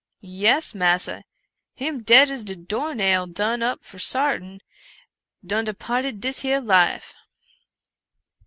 "Yes, 0.47 0.73
massa, 0.73 1.25
him 1.75 2.01
dead 2.01 2.31
as 2.31 2.43
de 2.43 2.55
door 2.55 2.95
nail— 2.95 3.27
done 3.41 3.61
up 3.61 3.83
for 3.83 3.99
sartin— 3.99 4.59
done 5.45 5.65
departed 5.65 6.19
dis 6.19 6.39
here 6.39 6.59
life." 6.59 7.13